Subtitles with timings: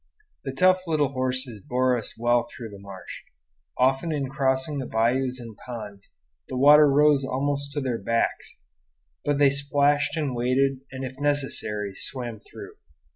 [0.43, 3.21] The tough little horses bore us well through the marsh.
[3.77, 6.11] Often in crossing bayous and ponds
[6.49, 8.57] the water rose almost to their backs;
[9.23, 12.77] but they splashed and waded and if necessary swam through.